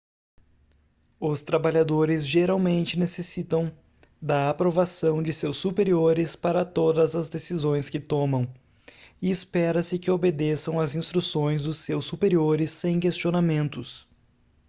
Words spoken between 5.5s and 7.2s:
superiores para todas